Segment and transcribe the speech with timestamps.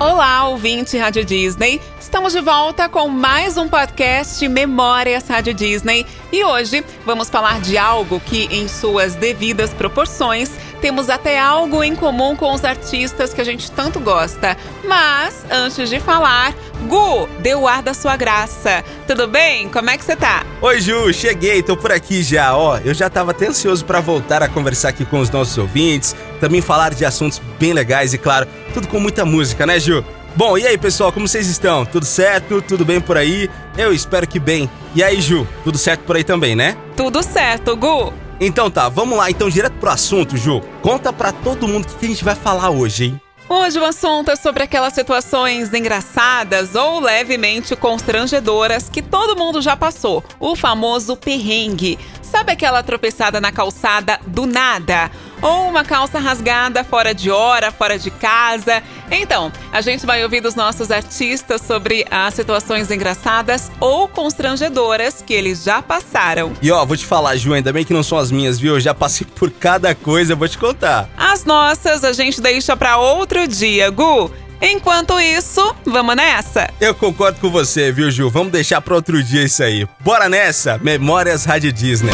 [0.00, 1.80] Olá, ouvinte Rádio Disney.
[1.98, 7.76] Estamos de volta com mais um podcast Memórias Rádio Disney e hoje vamos falar de
[7.76, 13.40] algo que, em suas devidas proporções, temos até algo em comum com os artistas que
[13.40, 14.56] a gente tanto gosta.
[14.84, 16.54] Mas, antes de falar,
[16.86, 18.84] Gu, dê o ar da sua graça.
[19.06, 19.68] Tudo bem?
[19.68, 20.44] Como é que você tá?
[20.62, 22.78] Oi, Ju, cheguei, tô por aqui já, ó.
[22.78, 26.60] Eu já tava até ansioso para voltar a conversar aqui com os nossos ouvintes, também
[26.60, 30.04] falar de assuntos bem legais e, claro, tudo com muita música, né, Ju?
[30.36, 31.84] Bom, e aí, pessoal, como vocês estão?
[31.84, 32.62] Tudo certo?
[32.62, 33.50] Tudo bem por aí?
[33.76, 34.70] Eu espero que bem.
[34.94, 36.76] E aí, Ju, tudo certo por aí também, né?
[36.96, 38.27] Tudo certo, Gu.
[38.40, 40.60] Então tá, vamos lá, então direto pro assunto, Ju.
[40.80, 43.20] Conta pra todo mundo o que a gente vai falar hoje, hein?
[43.48, 49.74] Hoje o assunto é sobre aquelas situações engraçadas ou levemente constrangedoras que todo mundo já
[49.74, 51.98] passou, o famoso perrengue.
[52.20, 55.10] Sabe aquela tropeçada na calçada do nada?
[55.40, 58.82] Ou uma calça rasgada fora de hora, fora de casa?
[59.10, 65.32] Então, a gente vai ouvir dos nossos artistas sobre as situações engraçadas ou constrangedoras que
[65.32, 66.52] eles já passaram.
[66.60, 68.74] E ó, vou te falar, Ju, ainda bem que não são as minhas, viu?
[68.74, 71.08] Eu já passei por cada coisa, vou te contar.
[71.16, 74.30] As nossas a gente deixa para outro dia, Gu.
[74.60, 76.68] Enquanto isso, vamos nessa?
[76.80, 78.28] Eu concordo com você, viu, Ju?
[78.28, 79.86] Vamos deixar para outro dia isso aí.
[80.00, 80.78] Bora nessa!
[80.78, 82.12] Memórias Rádio Disney.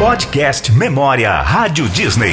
[0.00, 2.32] Podcast Memória Rádio Disney.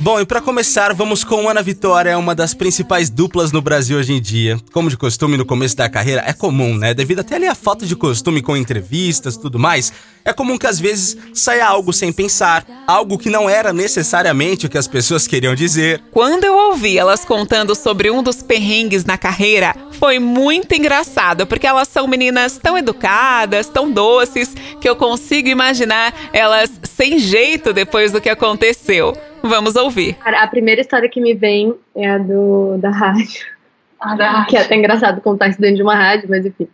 [0.00, 4.12] Bom, e para começar, vamos com Ana Vitória, uma das principais duplas no Brasil hoje
[4.12, 4.58] em dia.
[4.72, 6.92] Como de costume no começo da carreira, é comum, né?
[6.92, 9.92] Devido até ali a falta de costume com entrevistas tudo mais,
[10.24, 14.68] é comum que às vezes saia algo sem pensar, algo que não era necessariamente o
[14.68, 16.02] que as pessoas queriam dizer.
[16.10, 21.66] Quando eu ouvi elas contando sobre um dos perrengues na carreira, foi muito engraçado, porque
[21.66, 28.12] elas são meninas tão educadas, tão doces, que eu consigo imaginar elas sem jeito depois
[28.12, 29.16] do que aconteceu.
[29.42, 30.16] Vamos ouvir.
[30.24, 33.44] A primeira história que me vem é a do da rádio.
[34.00, 34.48] Ah, da rádio.
[34.48, 36.68] Que é até engraçado contar isso dentro de uma rádio, mas enfim.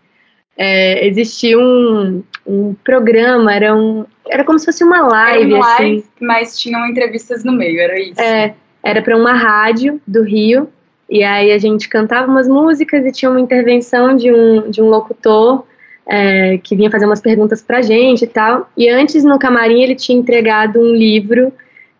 [0.57, 5.53] É, existia um, um programa, era, um, era como se fosse uma live.
[5.53, 6.09] Era um live, assim.
[6.21, 8.21] mas tinham entrevistas no meio, era isso?
[8.21, 10.69] É, era para uma rádio do Rio,
[11.11, 14.89] e aí a gente cantava umas músicas e tinha uma intervenção de um, de um
[14.89, 15.65] locutor
[16.07, 18.71] é, que vinha fazer umas perguntas pra gente e tal.
[18.77, 21.53] E antes, no camarim, ele tinha entregado um livro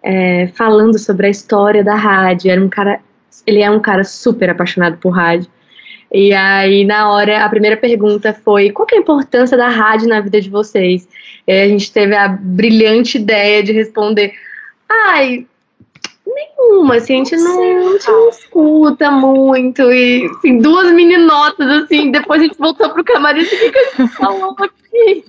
[0.03, 2.51] é, falando sobre a história da rádio.
[2.51, 3.01] Era um cara,
[3.47, 5.51] ele é um cara super apaixonado por rádio.
[6.13, 10.21] E aí, na hora, a primeira pergunta foi: qual é a importância da rádio na
[10.21, 11.09] vida de vocês?
[11.47, 14.33] E aí a gente teve a brilhante ideia de responder:
[14.89, 15.47] ai,
[16.37, 19.83] nenhuma, assim, a gente não, a gente não escuta muito.
[19.91, 23.79] E, assim, duas meninotas, assim, depois a gente voltou pro camarim e o que, que
[23.79, 25.25] a gente falou aqui?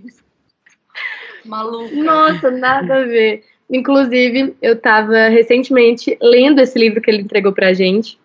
[1.46, 1.96] Maluca.
[1.96, 3.44] Nossa, nada a ver.
[3.70, 8.20] Inclusive, eu estava recentemente lendo esse livro que ele entregou pra gente.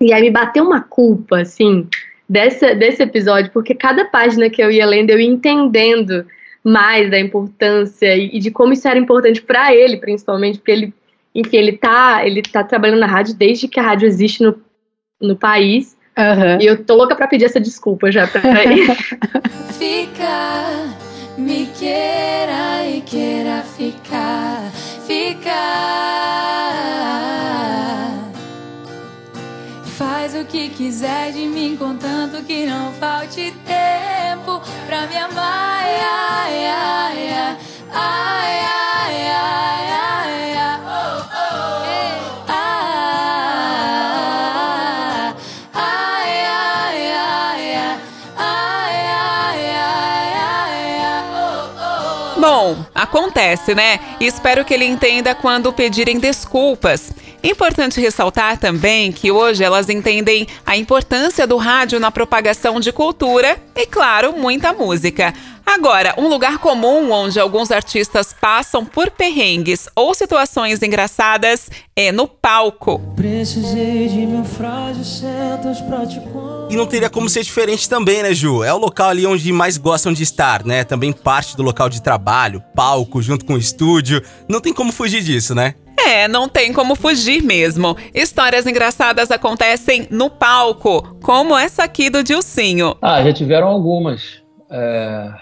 [0.00, 1.88] E aí me bateu uma culpa, assim,
[2.28, 6.24] dessa, desse episódio, porque cada página que eu ia lendo, eu ia entendendo
[6.64, 10.94] mais da importância e, e de como isso era importante para ele, principalmente, porque ele,
[11.34, 14.60] enfim, ele tá, ele tá trabalhando na rádio desde que a rádio existe no,
[15.20, 15.96] no país.
[16.16, 16.60] Uhum.
[16.60, 18.94] E eu tô louca pra pedir essa desculpa já pra ele.
[19.78, 20.94] Fica,
[21.38, 24.70] me queira e queira ficar,
[25.06, 25.52] ficar.
[29.96, 35.84] Faz o que quiser de mim, contanto que não falte tempo pra me amar.
[35.84, 37.56] Ai, ai, ai, ai,
[37.90, 38.81] ai, ai,
[52.62, 53.98] Bom, acontece, né?
[54.20, 57.10] E espero que ele entenda quando pedirem desculpas.
[57.42, 63.60] Importante ressaltar também que hoje elas entendem a importância do rádio na propagação de cultura
[63.74, 65.34] e, claro, muita música.
[65.66, 72.28] Agora, um lugar comum onde alguns artistas passam por perrengues ou situações engraçadas é no
[72.28, 73.00] palco.
[76.70, 78.62] E não teria como ser diferente também, né, Ju?
[78.62, 80.84] É o local ali onde mais gostam de estar, né?
[80.84, 84.22] Também parte do local de trabalho, palco, junto com o estúdio.
[84.48, 85.74] Não tem como fugir disso, né?
[86.12, 87.96] É, não tem como fugir mesmo.
[88.14, 92.94] Histórias engraçadas acontecem no palco, como essa aqui do Dilcinho.
[93.00, 94.42] Ah, já tiveram algumas.
[94.70, 95.32] É...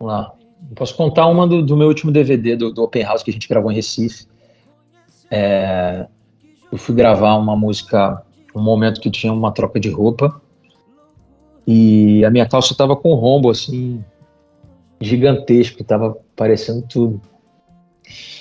[0.00, 0.32] Vamos lá.
[0.74, 3.46] Posso contar uma do, do meu último DVD, do, do, Open House, que a gente
[3.46, 4.24] gravou em Recife.
[5.30, 6.06] É...
[6.72, 8.22] Eu fui gravar uma música,
[8.54, 10.40] um momento que tinha uma troca de roupa.
[11.66, 14.02] E a minha calça tava com rombo, assim,
[15.02, 17.20] gigantesco, tava parecendo tudo.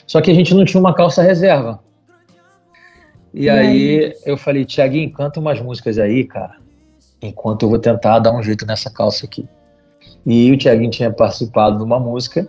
[0.08, 1.80] Só que a gente não tinha uma calça reserva.
[3.34, 6.58] E, E aí eu falei, Tiaguinho, canta umas músicas aí, cara,
[7.22, 9.48] enquanto eu vou tentar dar um jeito nessa calça aqui.
[10.26, 12.48] E o Tiaguinho tinha participado de uma música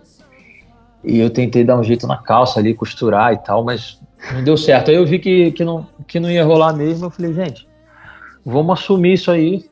[1.03, 3.99] e eu tentei dar um jeito na calça ali, costurar e tal, mas
[4.31, 4.89] não deu certo.
[4.89, 7.05] Aí eu vi que, que, não, que não ia rolar mesmo.
[7.05, 7.67] Eu falei, gente,
[8.45, 9.65] vamos assumir isso aí.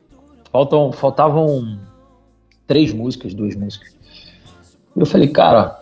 [0.50, 1.78] Faltam, faltavam
[2.66, 3.96] três músicas, duas músicas.
[4.94, 5.81] E eu falei, cara,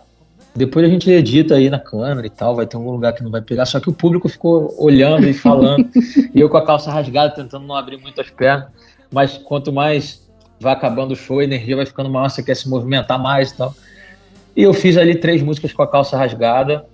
[0.55, 3.31] depois a gente edita aí na câmera e tal, vai ter algum lugar que não
[3.31, 3.67] vai pegar.
[3.67, 5.88] Só que o público ficou olhando e falando.
[6.35, 8.69] e eu com a calça rasgada, tentando não abrir muito as pernas.
[9.12, 10.29] Mas quanto mais
[10.61, 13.56] vai acabando o show, a energia vai ficando maior, você quer se movimentar mais e
[13.56, 13.75] tal.
[14.56, 16.85] E eu fiz ali três músicas com a calça rasgada.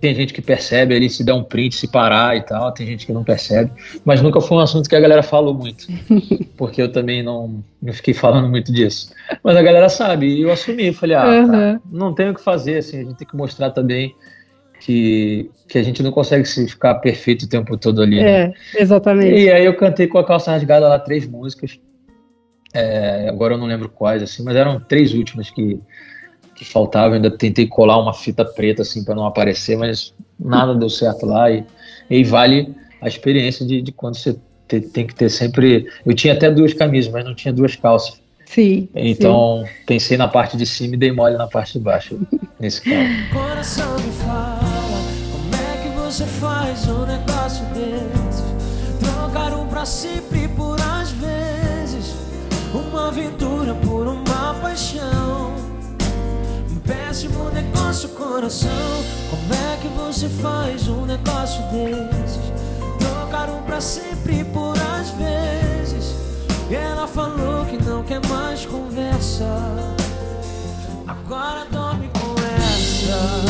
[0.00, 2.70] Tem gente que percebe ali se der um print, se parar e tal.
[2.72, 3.70] Tem gente que não percebe.
[4.04, 5.86] Mas nunca foi um assunto que a galera falou muito.
[6.58, 9.12] Porque eu também não, não fiquei falando muito disso.
[9.42, 10.26] Mas a galera sabe.
[10.26, 10.92] E eu assumi.
[10.92, 11.80] Falei, ah, tá, Uhum.
[11.90, 12.78] não tem o que fazer.
[12.78, 14.14] Assim, a gente tem que mostrar também
[14.80, 18.16] que, que a gente não consegue se ficar perfeito o tempo todo ali.
[18.22, 18.52] né?
[18.74, 19.40] É, exatamente.
[19.40, 21.78] E aí eu cantei com a calça rasgada lá três músicas.
[22.74, 25.80] É, agora eu não lembro quais, assim, mas eram três últimas que,
[26.54, 27.10] que faltavam.
[27.10, 31.26] Eu ainda tentei colar uma fita preta assim para não aparecer, mas nada deu certo
[31.26, 31.50] lá.
[31.50, 31.64] E,
[32.10, 34.36] e aí vale a experiência de, de quando você
[34.68, 35.86] te- tem que ter sempre.
[36.06, 38.20] Eu tinha até duas camisas, mas não tinha duas calças.
[38.46, 38.88] Sim.
[38.94, 42.20] Então pensei na parte de cima e dei mole na parte de baixo,
[42.60, 43.08] nesse caso.
[43.32, 44.60] Coração me fala,
[45.32, 48.44] como é que você faz um negócio desse?
[49.00, 52.14] Trocar um pra sempre por às vezes,
[52.72, 55.43] uma aventura por uma paixão.
[57.14, 58.68] Péssimo negócio, coração.
[59.30, 62.42] Como é que você faz um negócio desses?
[62.98, 66.16] Trocar um pra sempre por às vezes.
[66.68, 69.46] E ela falou que não quer mais conversa.
[71.06, 73.44] Agora dorme com essa.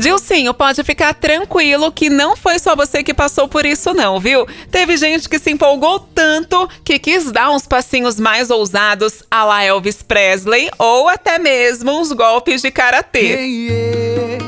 [0.00, 4.46] Gilcinho, pode ficar tranquilo que não foi só você que passou por isso, não, viu?
[4.70, 9.62] Teve gente que se empolgou tanto que quis dar uns passinhos mais ousados a la
[9.62, 14.38] Elvis Presley ou até mesmo uns golpes de karatê.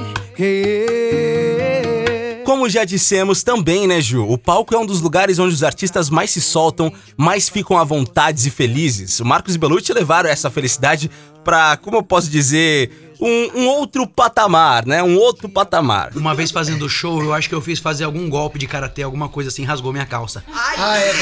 [2.45, 4.27] Como já dissemos também, né, Ju?
[4.27, 7.85] O palco é um dos lugares onde os artistas mais se soltam, mais ficam à
[7.85, 9.21] vontade e felizes.
[9.21, 11.11] O Marcos e Belucci levaram essa felicidade
[11.45, 15.03] pra, como eu posso dizer, um, um outro patamar, né?
[15.03, 16.11] Um outro patamar.
[16.17, 19.29] Uma vez fazendo show, eu acho que eu fiz fazer algum golpe de karatê, alguma
[19.29, 20.45] coisa assim, rasgou minha calça.
[20.53, 21.13] Ah, é.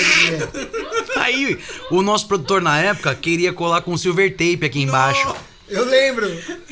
[1.20, 1.58] Aí,
[1.90, 5.34] o nosso produtor na época queria colar com silver tape aqui embaixo.
[5.68, 6.26] Eu lembro.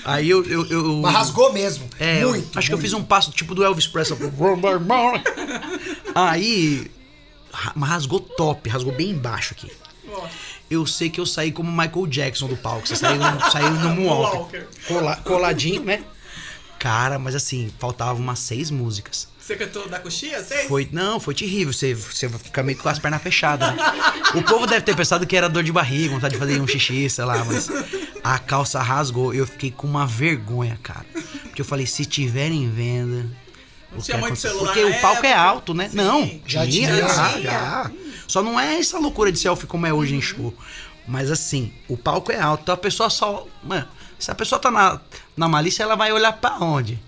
[0.05, 0.45] Aí eu.
[0.45, 1.89] eu, eu Mas rasgou mesmo.
[2.01, 2.59] É, eu- muito.
[2.59, 2.91] acho que eu muito.
[2.91, 4.19] fiz um passo tipo do Elvis Presley.
[6.15, 6.91] Aí.
[7.81, 9.71] rasgou top, rasgou bem embaixo aqui.
[10.71, 12.87] Eu sei que eu saí como Michael Jackson do palco.
[12.87, 14.67] Você saiu, no- saiu no Moonwalker.
[14.87, 16.03] Cola- coladinho, né?
[16.79, 19.27] Cara, mas assim, faltavam umas seis músicas.
[19.41, 20.69] Você cantou da coxinha, sei?
[20.69, 21.73] Foi, não, foi terrível.
[21.73, 23.75] Você, você fica meio com as pernas fechadas.
[23.75, 23.83] Né?
[24.35, 27.09] O povo deve ter pensado que era dor de barriga, vontade de fazer um xixi,
[27.09, 27.69] sei lá, mas
[28.23, 29.33] a calça rasgou.
[29.33, 31.07] Eu fiquei com uma vergonha, cara.
[31.45, 33.27] Porque eu falei, se tiverem venda.
[33.91, 35.89] Não tinha muito celular Porque na o palco é alto, né?
[35.95, 37.09] Não, Já tinha, tinha.
[37.09, 37.91] já, já.
[38.29, 40.55] Só não é essa loucura de selfie como é hoje em show.
[41.07, 43.47] Mas assim, o palco é alto, então a pessoa só.
[43.65, 43.89] Mano,
[44.19, 45.01] se a pessoa tá na,
[45.35, 47.01] na malícia, ela vai olhar pra onde?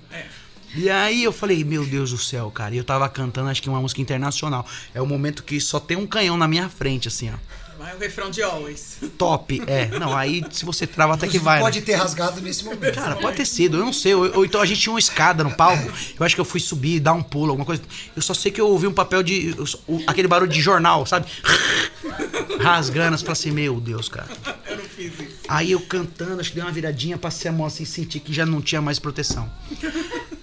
[0.74, 2.74] E aí eu falei, meu Deus do céu, cara.
[2.74, 4.64] E eu tava cantando, acho que uma música internacional.
[4.94, 7.34] É o momento que só tem um canhão na minha frente, assim, ó.
[7.80, 8.98] Vai o refrão de Always.
[9.16, 9.62] Top.
[9.66, 11.56] É, não, aí se você trava até que vai.
[11.56, 11.62] né?
[11.62, 12.94] Pode ter rasgado nesse momento.
[12.94, 14.14] Cara, pode ter sido, eu não sei.
[14.14, 15.90] Ou, ou então a gente tinha uma escada no palco.
[16.18, 17.80] Eu acho que eu fui subir, dar um pulo, alguma coisa.
[18.14, 19.54] Eu só sei que eu ouvi um papel de.
[19.56, 21.26] eu o- aquele barulho de jornal, sabe?
[22.60, 24.28] Rasgando, eu falei assim, meu Deus, cara.
[24.68, 25.36] Eu não fiz isso.
[25.48, 28.44] Aí eu cantando, acho que dei uma viradinha, passei a mão assim, senti que já
[28.44, 29.50] não tinha mais proteção.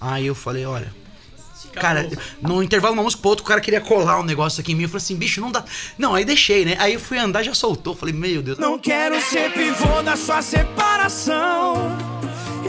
[0.00, 0.92] Aí eu falei, olha.
[1.74, 2.08] Cara,
[2.40, 4.74] no intervalo de uma música pro outro, o cara queria colar um negócio aqui em
[4.74, 4.82] mim.
[4.84, 5.64] Eu falei assim, bicho, não dá.
[5.96, 6.76] Não, aí deixei, né?
[6.78, 7.94] Aí eu fui andar já soltou.
[7.94, 8.58] Falei, meu Deus.
[8.58, 11.96] Não quero ser pivô da sua separação.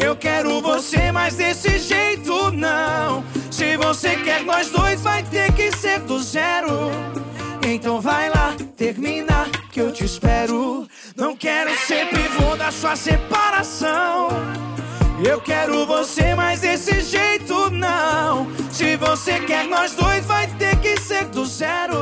[0.02, 3.24] Eu quero você, mas desse jeito não.
[3.52, 6.92] Se você quer nós dois, vai ter que ser do zero.
[7.66, 10.88] Então vai lá, termina que eu te espero.
[11.16, 14.30] Não quero ser pivô da sua separação.
[15.24, 18.48] Eu quero você, mas desse jeito não.
[18.72, 21.98] Se você quer nós dois, vai ter que ser do zero.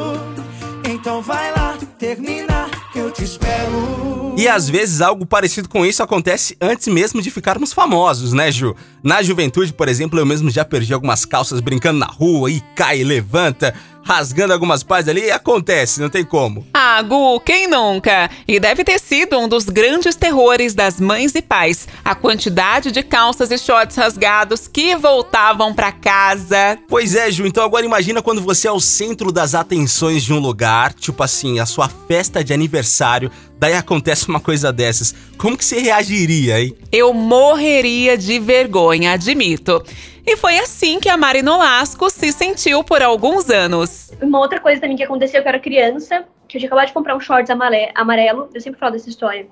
[0.87, 4.35] Então vai lá, termina que eu te espero.
[4.37, 8.75] E às vezes algo parecido com isso acontece antes mesmo de ficarmos famosos, né, Ju?
[9.01, 13.03] Na juventude, por exemplo, eu mesmo já perdi algumas calças brincando na rua e cai,
[13.03, 13.73] levanta,
[14.07, 16.65] rasgando algumas partes ali, acontece, não tem como.
[16.73, 18.29] Ah, Gu, quem nunca?
[18.47, 21.89] E deve ter sido um dos grandes terrores das mães e pais.
[22.05, 26.79] A quantidade de calças e shorts rasgados que voltavam pra casa.
[26.87, 30.39] Pois é, Ju, então agora imagina quando você é o centro das atenções de um
[30.39, 35.13] lugar, tipo assim, a sua festa de aniversário, daí acontece uma coisa dessas.
[35.37, 36.73] Como que você reagiria, hein?
[36.93, 39.83] Eu morreria de vergonha, admito.
[40.29, 44.11] E foi assim que a Mari Nolasco se sentiu por alguns anos.
[44.21, 46.93] Uma outra coisa também que aconteceu, que eu era criança, que eu tinha acabado de
[46.93, 49.47] comprar um shorts amarelo, eu sempre falo dessa história.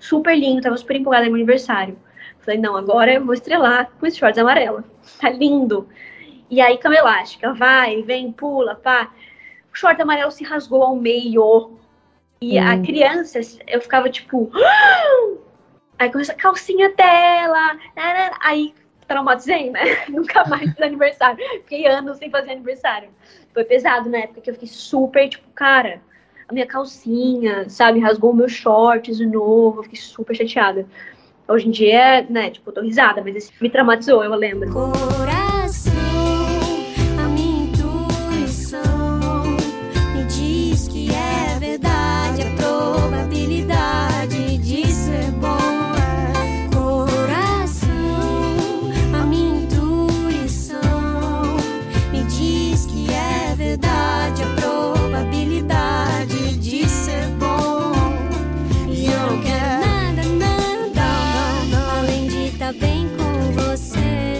[0.00, 1.98] Super lindo, tava super empolgada no meu aniversário.
[2.38, 4.82] Falei, não, agora eu vou estrelar com esse shorts amarelo.
[5.20, 5.86] Tá lindo.
[6.48, 9.12] E aí, cama elástica, vai, vem, pula, pá.
[9.70, 11.78] O short amarelo se rasgou ao meio.
[12.40, 14.50] E a criança, eu ficava tipo.
[15.98, 17.78] Aí começa a calcinha dela.
[18.40, 18.74] Aí
[19.06, 19.80] traumatizei, né?
[20.08, 21.38] Nunca mais fiz aniversário.
[21.62, 23.08] Fiquei anos sem fazer aniversário.
[23.52, 26.00] Foi pesado na época que eu fiquei super, tipo, cara,
[26.48, 29.80] a minha calcinha, sabe, rasgou o meu shorts de novo.
[29.80, 30.86] Eu fiquei super chateada.
[31.48, 34.72] Hoje em dia, né, tipo, eu tô risada, mas esse me traumatizou, eu lembro.
[34.72, 35.55] Coração,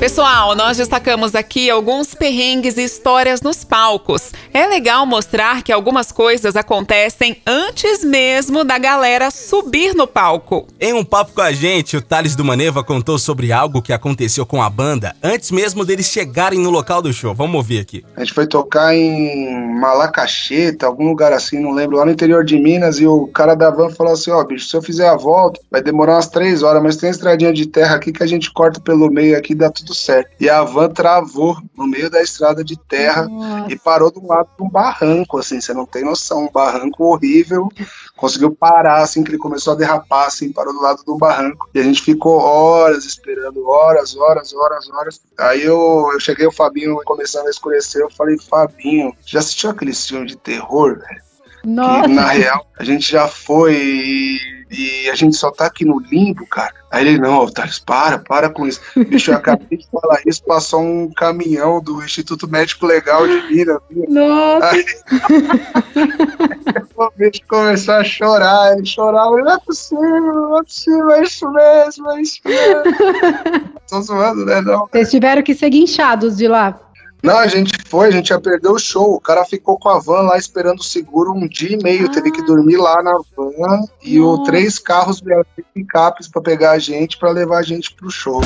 [0.06, 4.30] Pessoal, nós destacamos aqui alguns perrengues e histórias nos palcos.
[4.56, 10.66] É legal mostrar que algumas coisas acontecem antes mesmo da galera subir no palco.
[10.80, 14.46] Em um papo com a gente, o Thales do Maneva contou sobre algo que aconteceu
[14.46, 17.34] com a banda antes mesmo deles chegarem no local do show.
[17.34, 18.02] Vamos ouvir aqui.
[18.16, 22.58] A gente foi tocar em Malacacheta, algum lugar assim, não lembro, lá no interior de
[22.58, 25.60] Minas, e o cara da van falou assim, ó, bicho, se eu fizer a volta,
[25.70, 28.80] vai demorar umas três horas, mas tem estradinha de terra aqui que a gente corta
[28.80, 30.30] pelo meio aqui e dá tudo certo.
[30.40, 33.28] E a van travou no meio da estrada de terra
[33.68, 37.68] e parou do lado um barranco, assim, você não tem noção, um barranco horrível,
[38.16, 41.78] conseguiu parar, assim, que ele começou a derrapar, assim, parou do lado do barranco, e
[41.78, 45.20] a gente ficou horas esperando, horas, horas, horas, horas.
[45.38, 49.94] Aí eu, eu cheguei, o Fabinho começando a escurecer, eu falei, Fabinho, já assistiu aquele
[49.94, 51.26] filme de terror, velho?
[52.02, 54.38] Que, na real, a gente já foi
[54.70, 56.74] e, a gente só tá aqui no limbo, cara.
[56.90, 58.80] Aí ele, não, Thales, para, para com isso.
[58.96, 63.80] Bicho, eu acabei de falar isso, passou um caminhão do Instituto Médico Legal de Minas.
[64.08, 64.70] Nossa.
[64.70, 64.84] Aí,
[66.96, 71.50] o bicho começou a chorar, ele chorava, não é possível, não é possível, é isso
[71.50, 72.82] mesmo, é isso mesmo.
[73.88, 74.60] Tô zoando, né?
[74.62, 74.88] Não.
[74.90, 76.85] Vocês tiveram que ser guinchados de lá.
[77.22, 79.14] Não, a gente foi, a gente já perdeu o show.
[79.14, 82.10] O cara ficou com a van lá esperando o seguro um dia e meio.
[82.10, 85.44] Teve que dormir lá na van e o três carros vieram
[85.74, 88.40] picapes pra pegar a gente, pra levar a gente pro show.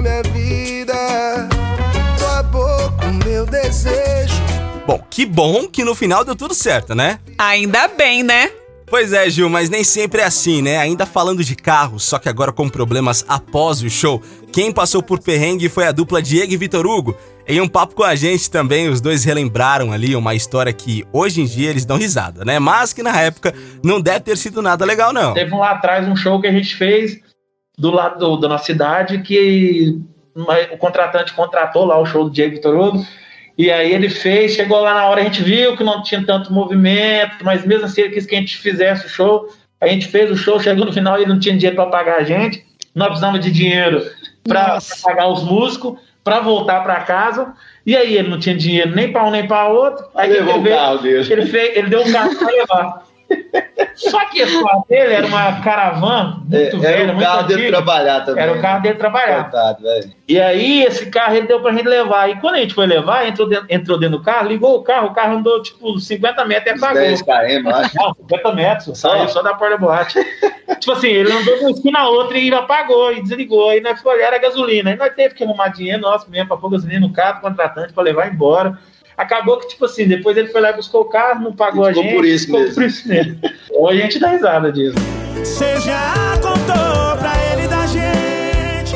[0.00, 0.94] Minha vida.
[2.18, 4.34] Tua boca, meu desejo.
[4.86, 7.18] Bom, que bom que no final deu tudo certo, né?
[7.36, 8.50] Ainda bem, né?
[8.86, 10.78] Pois é, Gil, mas nem sempre é assim, né?
[10.78, 14.22] Ainda falando de carros, só que agora com problemas após o show.
[14.50, 17.14] Quem passou por perrengue foi a dupla Diego e Vitor Hugo.
[17.46, 21.42] Em um papo com a gente também, os dois relembraram ali uma história que hoje
[21.42, 22.58] em dia eles dão risada, né?
[22.58, 25.34] Mas que na época não deve ter sido nada legal, não.
[25.34, 27.20] Teve um lá atrás um show que a gente fez
[27.78, 29.98] do lado do- da nossa cidade que
[30.34, 33.06] uma- o contratante contratou lá o show do Diego Vitor Hugo.
[33.56, 36.52] E aí ele fez, chegou lá na hora, a gente viu que não tinha tanto
[36.52, 39.48] movimento, mas mesmo assim ele quis que a gente fizesse o show.
[39.80, 42.24] A gente fez o show, chegou no final ele não tinha dinheiro para pagar a
[42.24, 42.64] gente.
[42.94, 44.02] Nós precisamos de dinheiro
[44.44, 47.52] para pagar os músicos, para voltar para casa.
[47.86, 50.04] E aí ele não tinha dinheiro nem para um nem para outro.
[50.14, 51.32] Aí Levou ele, o veio- carro dele.
[51.32, 53.02] ele, fez, ele deu um carro para levar.
[53.94, 57.68] Só que esse carro dele era uma caravana muito É, velha, era o carro dele
[57.68, 58.42] trabalhar também.
[58.42, 59.42] Era o carro dele trabalhar.
[59.42, 59.84] Coitado.
[60.28, 62.30] E aí, esse carro ele deu pra gente levar.
[62.30, 65.08] E quando a gente foi levar, entrou dentro, entrou dentro do carro, ligou o carro,
[65.08, 67.02] o carro andou tipo 50 metros e apagou.
[67.02, 67.96] 10 km, acho.
[67.96, 70.18] Não, 50 metros, só, só da porta da boate.
[70.78, 73.70] tipo assim, ele andou de uma esquina a outra e apagou e desligou.
[73.70, 74.90] Aí nós ficou olhar a gasolina.
[74.90, 78.02] Aí nós teve que arrumar dinheiro nosso mesmo pra pôr gasolina no carro, contratante, pra
[78.02, 78.78] levar embora.
[79.18, 81.92] Acabou que, tipo assim, depois ele foi lá e buscou o carro, não pagou a
[81.92, 82.14] gente.
[82.14, 82.74] por isso ficou mesmo.
[82.76, 83.36] por isso mesmo.
[83.74, 84.94] Hoje a gente dá risada disso.
[85.38, 88.94] Você já contou pra ele da gente.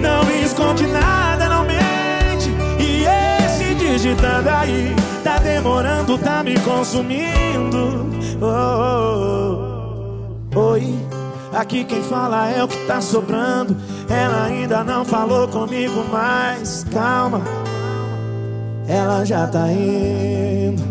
[0.00, 2.48] Não esconde nada, não mente.
[2.80, 3.04] E
[3.44, 8.08] esse digitando aí tá demorando, tá me consumindo.
[8.40, 8.46] Oh,
[10.54, 10.60] oh, oh.
[10.72, 10.94] Oi,
[11.52, 13.76] aqui quem fala é o que tá sobrando.
[14.08, 17.42] Ela ainda não falou comigo, mas calma.
[18.88, 20.82] Ela já tá indo.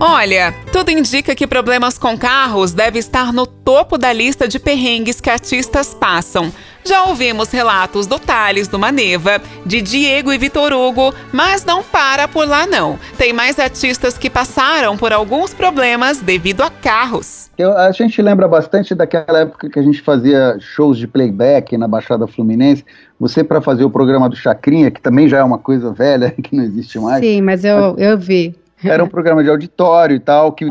[0.00, 5.20] Olha, tudo indica que problemas com carros deve estar no topo da lista de perrengues
[5.20, 6.52] que artistas passam.
[6.88, 12.26] Já ouvimos relatos do Thales, do Maneva, de Diego e Vitor Hugo, mas não para
[12.26, 12.98] por lá não.
[13.18, 17.50] Tem mais artistas que passaram por alguns problemas devido a carros.
[17.58, 21.86] Eu- a gente lembra bastante daquela época que a gente fazia shows de playback na
[21.86, 22.82] Baixada Fluminense.
[23.20, 26.56] Você, para fazer o programa do Chacrinha, que também já é uma coisa velha, que
[26.56, 27.20] não existe mais.
[27.22, 28.54] Sim, mas eu, eu vi.
[28.84, 30.66] Era um programa de auditório e tal, que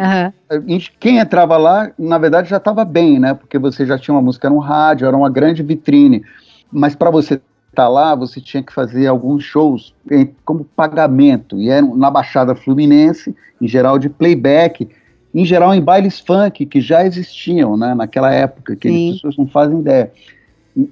[0.68, 3.34] gente- quem entrava lá, na verdade, já estava bem, né?
[3.34, 6.24] Porque você já tinha uma música no rádio, era uma grande vitrine.
[6.72, 11.62] Mas para você estar lá, você tinha que fazer alguns shows em- como pagamento.
[11.62, 14.90] E eram na Baixada Fluminense, em geral de playback,
[15.34, 19.10] em geral em bailes funk, que já existiam né, naquela época, que Sim.
[19.10, 20.12] as pessoas não fazem ideia.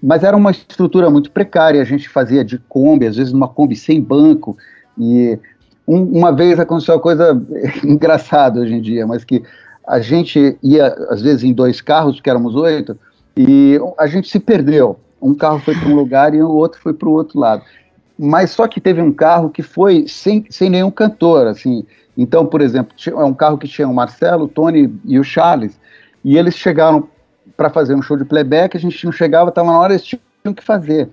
[0.01, 3.75] Mas era uma estrutura muito precária, a gente fazia de Kombi, às vezes numa Kombi
[3.75, 4.57] sem banco,
[4.97, 5.37] e
[5.87, 7.41] um- uma vez aconteceu uma coisa
[7.83, 9.43] engraçada hoje em dia, mas que
[9.87, 12.97] a gente ia, às vezes, em dois carros, porque éramos oito,
[13.37, 14.97] e a gente se perdeu.
[15.21, 17.61] Um carro foi para um lugar e o outro foi para o outro lado.
[18.17, 21.85] Mas só que teve um carro que foi sem, sem nenhum cantor, assim.
[22.17, 25.77] Então, por exemplo, é um carro que tinha o Marcelo, o Tony e o Charles,
[26.23, 27.07] e eles chegaram
[27.57, 30.53] para fazer um show de playback, a gente não chegava, estava na hora, eles tinham
[30.55, 31.09] que fazer.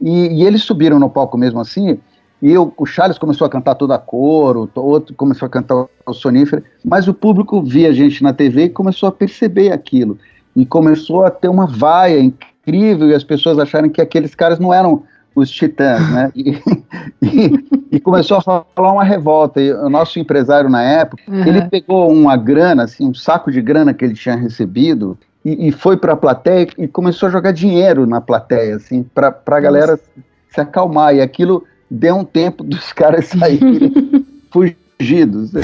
[0.00, 1.98] E, e eles subiram no palco mesmo assim,
[2.42, 5.86] e eu- o Charles começou a cantar toda a coro, o outro começou a cantar
[6.06, 10.18] o sonífero, mas o público via a gente na TV e começou a perceber aquilo.
[10.56, 14.72] E começou a ter uma vaia incrível e as pessoas acharem que aqueles caras não
[14.74, 15.02] eram
[15.34, 16.32] os titãs, né?
[16.34, 16.58] E,
[17.22, 19.60] e- e começou a falar uma revolta.
[19.60, 21.44] E o nosso empresário na época, Uhum.
[21.46, 25.72] ele pegou uma grana, assim, um saco de grana que ele tinha recebido e, e
[25.72, 29.98] foi para a plateia e começou a jogar dinheiro na plateia, assim, para a galera
[30.50, 31.14] se acalmar.
[31.14, 33.92] E aquilo deu um tempo dos caras saírem
[34.52, 35.52] fugidos.
[35.52, 35.62] né?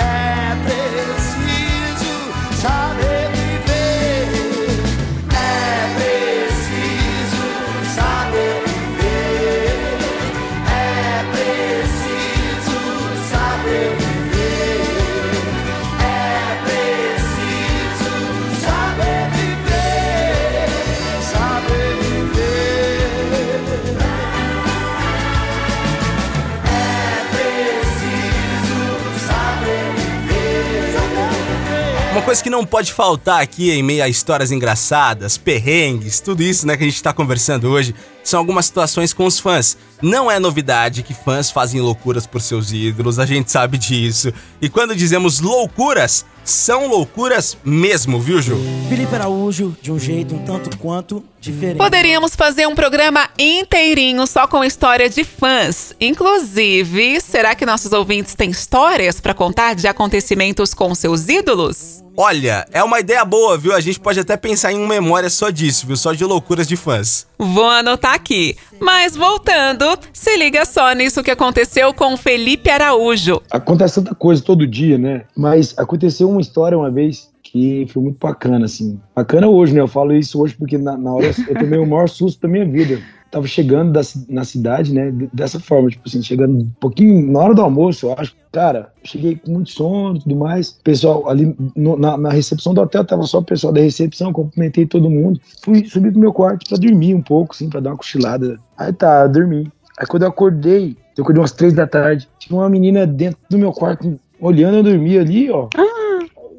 [32.27, 36.77] Coisa que não pode faltar aqui em meio a histórias engraçadas, perrengues, tudo isso né,
[36.77, 39.79] que a gente tá conversando hoje, são algumas situações com os fãs.
[40.03, 44.33] Não é novidade que fãs fazem loucuras por seus ídolos, a gente sabe disso.
[44.61, 48.57] E quando dizemos loucuras, são loucuras mesmo, viu, Ju?
[48.89, 51.79] Felipe Araújo, de um jeito um tanto quanto diferente.
[51.79, 55.93] Poderíamos fazer um programa inteirinho só com história de fãs.
[56.01, 62.05] Inclusive, será que nossos ouvintes têm histórias pra contar de acontecimentos com seus ídolos?
[62.19, 63.75] Olha, é uma ideia boa, viu?
[63.75, 65.99] A gente pode até pensar em uma memória só disso, viu?
[65.99, 67.27] Só de loucuras de fãs.
[67.39, 68.57] Vou anotar aqui.
[68.81, 73.43] Mas voltando, se liga só nisso que aconteceu com Felipe Araújo.
[73.51, 75.25] Acontece tanta coisa todo dia, né?
[75.37, 79.01] Mas aconteceu uma história uma vez que foi muito bacana, assim.
[79.15, 79.81] Bacana hoje, né?
[79.81, 82.65] Eu falo isso hoje porque na, na hora eu tomei o maior susto da minha
[82.67, 82.99] vida.
[83.31, 85.13] Tava chegando da na cidade, né?
[85.33, 88.35] Dessa forma, tipo assim, chegando um pouquinho na hora do almoço, eu acho.
[88.53, 90.79] Cara, cheguei com muito sono e tudo mais.
[90.85, 94.87] Pessoal, ali no- na, na recepção do hotel, tava só o pessoal da recepção, cumprimentei
[94.87, 95.41] todo mundo.
[95.63, 98.59] Fui subir pro meu quarto pra dormir um pouco, assim, pra dar uma cochilada.
[98.79, 99.71] Aí tá, eu dormi.
[99.99, 103.59] Aí quando eu acordei, eu acordei umas três da tarde, tinha uma menina dentro do
[103.59, 105.69] meu quarto, olhando eu dormir ali, ó.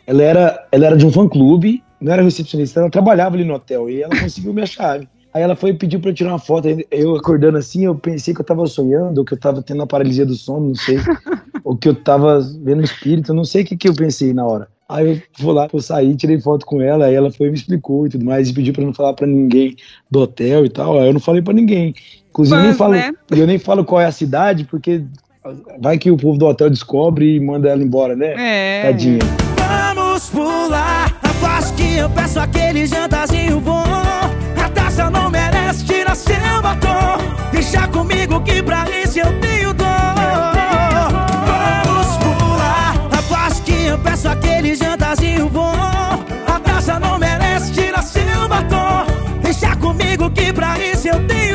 [0.08, 3.90] Ela era, ela era de um fã-clube, não era recepcionista, ela trabalhava ali no hotel
[3.90, 5.08] e ela conseguiu minha chave.
[5.34, 6.68] Aí ela foi e pediu pra eu tirar uma foto.
[6.90, 9.88] Eu acordando assim, eu pensei que eu tava sonhando, ou que eu tava tendo uma
[9.88, 10.98] paralisia do sono, não sei.
[11.64, 14.68] ou que eu tava vendo espírito, não sei o que, que eu pensei na hora.
[14.90, 17.58] Aí eu fui lá, eu saí, tirei foto com ela, aí ela foi e me
[17.58, 19.76] explicou e tudo mais, e pediu pra não falar pra ninguém
[20.10, 20.98] do hotel e tal.
[20.98, 21.94] Aí eu não falei pra ninguém.
[22.30, 23.12] Inclusive, eu nem falo, né?
[23.30, 25.04] eu nem falo qual é a cidade, porque
[25.80, 28.34] vai que o povo do hotel descobre e manda ela embora, né?
[28.38, 28.82] É.
[28.84, 29.47] Tadinha.
[30.18, 33.84] Vamos pular a parte que eu peço aquele jantarzinho bom.
[33.84, 37.20] A taça não merece tirar seu batom.
[37.52, 39.86] Deixa comigo que pra isso eu tenho dor.
[41.46, 45.76] Vamos pular a pasquinha, peço aquele jantarzinho bom.
[46.48, 49.06] A taça não merece tirar seu batom.
[49.44, 51.47] Deixa comigo que pra isso eu tenho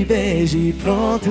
[0.00, 1.30] eu te beijo e pronto.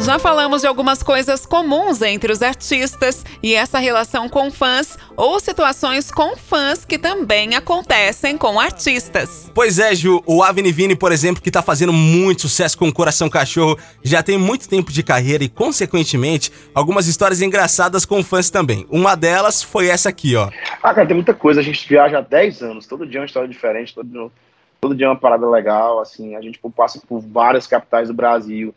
[0.00, 5.38] Já falamos de algumas coisas comuns entre os artistas e essa relação com fãs ou
[5.38, 9.52] situações com fãs que também acontecem com artistas.
[9.54, 12.92] Pois é, Ju, o Avni Vini, por exemplo, que tá fazendo muito sucesso com o
[12.92, 18.48] Coração Cachorro, já tem muito tempo de carreira e, consequentemente, algumas histórias engraçadas com fãs
[18.48, 18.86] também.
[18.88, 20.48] Uma delas foi essa aqui, ó.
[20.82, 21.60] Ah, cara, tem muita coisa.
[21.60, 24.32] A gente viaja há 10 anos, todo dia é uma história diferente, todo,
[24.80, 26.34] todo dia é uma parada legal, assim.
[26.36, 28.74] A gente pô, passa por várias capitais do Brasil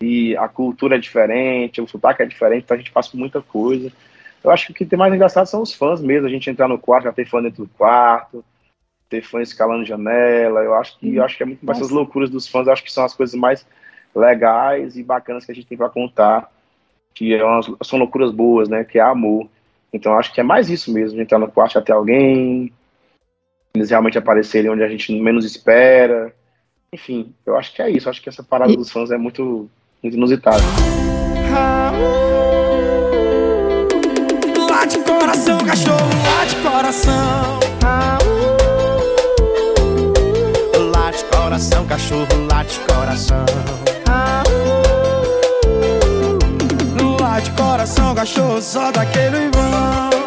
[0.00, 3.40] e a cultura é diferente, o sotaque é diferente, então a gente passa por muita
[3.40, 3.92] coisa.
[4.42, 6.68] Eu acho que o que tem mais engraçado são os fãs mesmo, a gente entrar
[6.68, 8.44] no quarto, já ter fã dentro do quarto,
[9.08, 12.28] ter fã escalando janela, eu acho que, eu acho que é muito mais essas loucuras
[12.28, 13.64] dos fãs, eu acho que são as coisas mais
[14.14, 16.50] legais e bacanas que a gente tem para contar,
[17.14, 19.48] que é umas- são loucuras boas, né, que é amor.
[19.92, 22.72] Então eu acho que é mais isso mesmo, entrar no quarto ter alguém,
[23.74, 26.32] eles realmente aparecerem onde a gente menos espera.
[26.92, 28.06] Enfim, eu acho que é isso.
[28.06, 29.68] Eu acho que essa parada dos fãs é muito,
[30.00, 30.62] muito inusitada.
[34.70, 37.58] Lá de coração, cachorro, lá de coração.
[40.94, 43.44] Lá de coração, cachorro, lá de coração.
[47.20, 50.23] Lá de coração, cachorro, só daquele vão.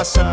[0.00, 0.24] Coração.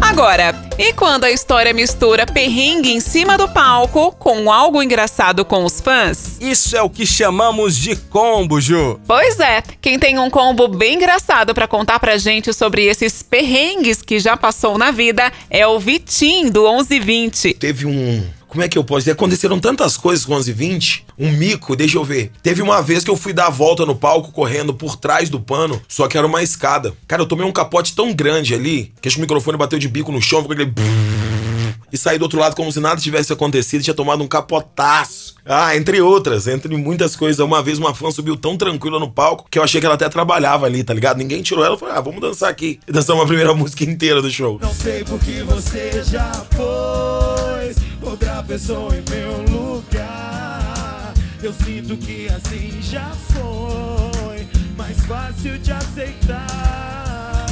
[0.00, 5.64] Agora, e quando a história mistura perrengue em cima do palco com algo engraçado com
[5.64, 6.38] os fãs?
[6.40, 8.98] Isso é o que chamamos de combo, Ju.
[9.06, 14.02] Pois é, quem tem um combo bem engraçado pra contar pra gente sobre esses perrengues
[14.02, 17.54] que já passou na vida é o Vitim do 1120.
[17.54, 18.24] Teve um.
[18.56, 19.10] Como é que eu posso dizer?
[19.10, 21.06] Aconteceram tantas coisas com 11 e 20.
[21.18, 22.32] Um mico, deixa eu ver.
[22.42, 25.38] Teve uma vez que eu fui dar a volta no palco correndo por trás do
[25.38, 26.94] pano, só que era uma escada.
[27.06, 29.86] Cara, eu tomei um capote tão grande ali que acho que o microfone bateu de
[29.88, 30.72] bico no chão, ficou aquele.
[31.92, 35.34] E saí do outro lado como se nada tivesse acontecido, tinha tomado um capotaço.
[35.44, 37.38] Ah, entre outras, entre muitas coisas.
[37.40, 40.08] Uma vez uma fã subiu tão tranquila no palco que eu achei que ela até
[40.08, 41.18] trabalhava ali, tá ligado?
[41.18, 42.80] Ninguém tirou ela, falei, ah, vamos dançar aqui.
[42.88, 44.58] E dançar uma primeira música inteira do show.
[44.62, 47.35] Não sei por que você já pôs
[48.08, 51.12] outra pessoa em meu lugar.
[51.42, 57.46] Eu sinto que assim já foi mais fácil de aceitar.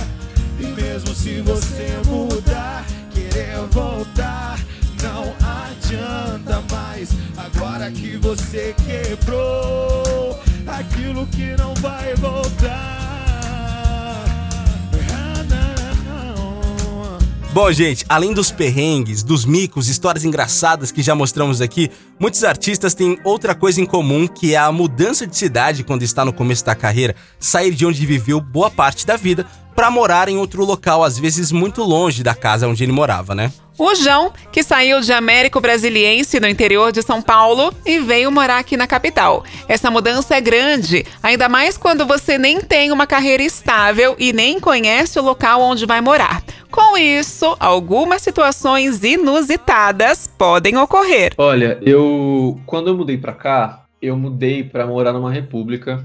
[0.58, 4.58] E mesmo se você mudar, querer voltar,
[5.02, 5.34] não
[5.68, 7.10] adianta mais.
[7.36, 13.03] Agora que você quebrou aquilo que não vai voltar.
[17.54, 21.88] Bom, gente, além dos perrengues, dos micos, histórias engraçadas que já mostramos aqui,
[22.18, 26.24] muitos artistas têm outra coisa em comum, que é a mudança de cidade quando está
[26.24, 30.36] no começo da carreira, sair de onde viveu boa parte da vida para morar em
[30.36, 33.52] outro local, às vezes muito longe da casa onde ele morava, né?
[33.76, 38.58] O João, que saiu de Américo Brasiliense, no interior de São Paulo, e veio morar
[38.58, 39.42] aqui na capital.
[39.66, 44.60] Essa mudança é grande, ainda mais quando você nem tem uma carreira estável e nem
[44.60, 46.40] conhece o local onde vai morar.
[46.70, 51.32] Com isso, algumas situações inusitadas podem ocorrer.
[51.36, 56.04] Olha, eu quando eu mudei pra cá, eu mudei pra morar numa república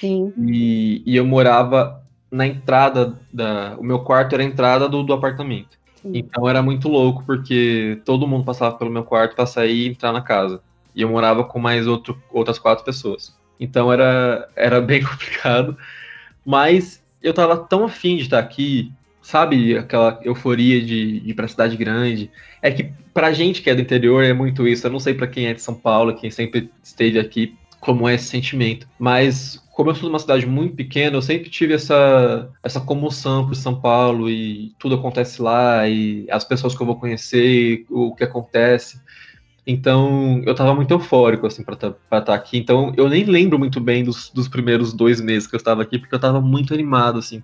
[0.00, 0.32] Sim.
[0.38, 5.12] e, e eu morava na entrada da, o meu quarto era a entrada do, do
[5.12, 5.78] apartamento.
[6.04, 10.12] Então era muito louco porque todo mundo passava pelo meu quarto pra sair e entrar
[10.12, 10.60] na casa.
[10.94, 13.36] E eu morava com mais outro, outras quatro pessoas.
[13.58, 15.76] Então era, era bem complicado.
[16.44, 19.76] Mas eu tava tão afim de estar aqui, sabe?
[19.76, 22.30] Aquela euforia de, de ir pra cidade grande.
[22.62, 24.86] É que pra gente que é do interior é muito isso.
[24.86, 28.14] Eu não sei pra quem é de São Paulo, quem sempre esteve aqui, como é
[28.14, 28.88] esse sentimento.
[28.98, 33.46] Mas como eu sou de uma cidade muito pequena, eu sempre tive essa, essa comoção
[33.46, 38.12] por São Paulo e tudo acontece lá e as pessoas que eu vou conhecer, o
[38.14, 39.00] que acontece.
[39.64, 42.58] Então, eu tava muito eufórico, assim, pra estar aqui.
[42.58, 45.98] Então, eu nem lembro muito bem dos, dos primeiros dois meses que eu estava aqui,
[45.98, 47.42] porque eu tava muito animado, assim.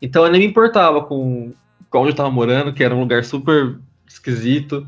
[0.00, 1.52] Então, eu nem me importava com,
[1.88, 4.86] com onde eu tava morando, que era um lugar super esquisito.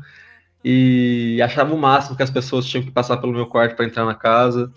[0.63, 4.05] E achava o máximo que as pessoas tinham que passar pelo meu quarto para entrar
[4.05, 4.71] na casa.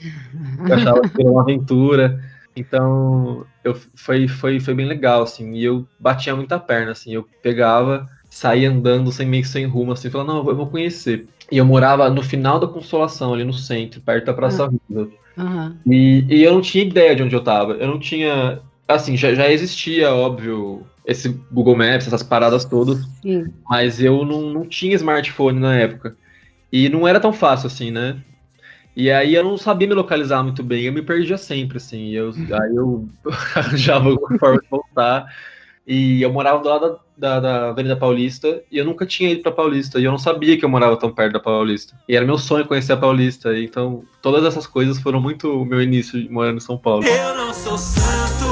[0.69, 2.23] Eu achava que era uma aventura.
[2.55, 7.27] Então, eu, foi, foi, foi bem legal, assim, e eu batia muita perna, assim, eu
[7.43, 11.27] pegava, saía andando sem meio que sem rumo, assim, falava, não, eu vou conhecer.
[11.51, 15.09] E eu morava no final da Consolação, ali no centro, perto da Praça Viva.
[15.37, 15.77] Aham.
[15.87, 17.73] E, e eu não tinha ideia de onde eu tava.
[17.73, 18.61] Eu não tinha.
[18.87, 23.47] Assim, já, já existia, óbvio, esse Google Maps, essas paradas todas, Sim.
[23.69, 26.17] mas eu não, não tinha smartphone na época.
[26.73, 28.17] E não era tão fácil assim, né?
[28.95, 32.09] E aí eu não sabia me localizar muito bem, eu me perdia sempre, assim.
[32.11, 33.09] e Eu, aí eu
[33.55, 35.27] arranjava alguma forma de voltar.
[35.87, 39.43] E eu morava do lado da, da, da Avenida Paulista e eu nunca tinha ido
[39.43, 39.99] pra Paulista.
[39.99, 41.95] E eu não sabia que eu morava tão perto da Paulista.
[42.09, 43.59] E era meu sonho conhecer a Paulista.
[43.59, 47.05] Então, todas essas coisas foram muito o meu início de morando em São Paulo.
[47.05, 48.52] Eu não sou santo,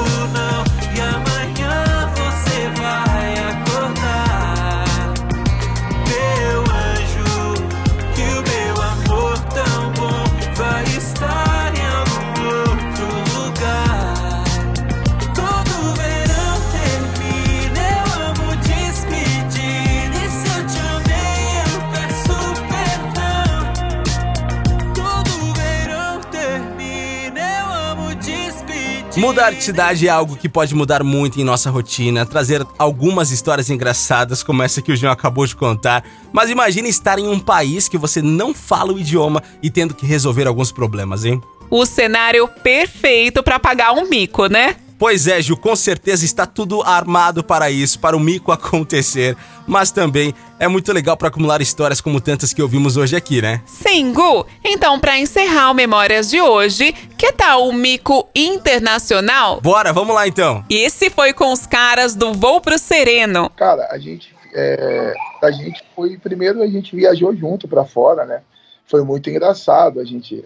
[29.21, 33.69] Mudar de cidade é algo que pode mudar muito em nossa rotina, trazer algumas histórias
[33.69, 36.03] engraçadas, como essa que o João acabou de contar.
[36.33, 40.07] Mas imagine estar em um país que você não fala o idioma e tendo que
[40.07, 41.39] resolver alguns problemas, hein?
[41.69, 44.75] O cenário perfeito pra pagar um mico, né?
[45.01, 49.35] Pois é, Ju, com certeza está tudo armado para isso, para o mico acontecer.
[49.65, 53.63] Mas também é muito legal para acumular histórias como tantas que ouvimos hoje aqui, né?
[53.65, 54.45] Sim, Gu.
[54.63, 59.59] Então, pra encerrar o Memórias de hoje, que tal o mico internacional?
[59.59, 60.63] Bora, vamos lá então.
[60.69, 63.49] Esse foi com os caras do Voo pro Sereno.
[63.57, 66.15] Cara, a gente, é, a gente foi.
[66.19, 68.43] Primeiro a gente viajou junto pra fora, né?
[68.85, 69.99] Foi muito engraçado.
[69.99, 70.43] A gente.